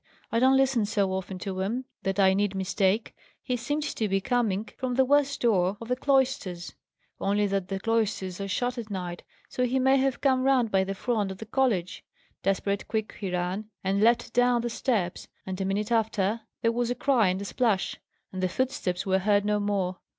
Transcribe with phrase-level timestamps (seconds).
[0.31, 3.15] "I don't listen so often to 'em that I need mistake.
[3.43, 6.73] He seemed to be coming from the west door o' the cloisters
[7.19, 10.83] only that the cloisters are shut at night; so he may have come round by
[10.83, 12.03] the front o' the college.
[12.41, 16.89] Desperate quick he ran, and leapt down the steps; and, a minute after, there was
[16.89, 17.97] a cry and a splash,
[18.33, 19.99] and the footsteps were heard no more.